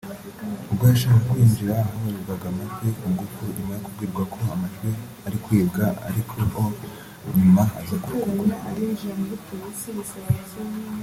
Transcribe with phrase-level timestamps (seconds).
[0.71, 4.89] ubwo yashakaga kwinjira ahabarurirwaga amajwi ku ngufu nyuma yo kubwirwa ko amajwi
[5.27, 6.43] ari kwibwa arikio
[7.37, 8.45] nyuma aza kurekurwa